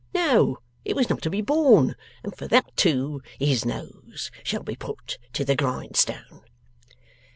No, 0.15 0.57
it 0.83 0.95
was 0.95 1.11
not 1.11 1.21
to 1.21 1.29
be 1.29 1.41
borne. 1.43 1.95
And 2.23 2.35
for 2.35 2.47
that, 2.47 2.75
too, 2.75 3.21
his 3.37 3.65
nose 3.65 4.31
shall 4.41 4.63
be 4.63 4.73
put 4.75 5.19
to 5.33 5.45
the 5.45 5.55
grindstone. 5.55 6.41